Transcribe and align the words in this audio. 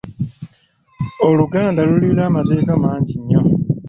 Oluganda 1.27 1.79
lulira 1.89 2.21
amateeka 2.29 2.73
mangi 2.83 3.13
nnyo. 3.21 3.41